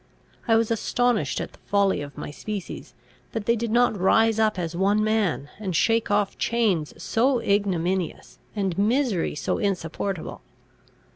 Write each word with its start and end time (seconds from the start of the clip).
I 0.47 0.55
was 0.55 0.71
astonished 0.71 1.39
at 1.39 1.53
the 1.53 1.59
folly 1.59 2.01
of 2.01 2.17
my 2.17 2.31
species, 2.31 2.95
that 3.33 3.45
they 3.45 3.55
did 3.55 3.69
not 3.69 3.95
rise 3.99 4.39
up 4.39 4.57
as 4.57 4.75
one 4.75 5.03
man, 5.03 5.51
and 5.59 5.75
shake 5.75 6.09
off 6.09 6.39
chains 6.39 6.91
so 6.99 7.39
ignominious, 7.39 8.39
and 8.55 8.75
misery 8.79 9.35
so 9.35 9.59
insupportable. 9.59 10.41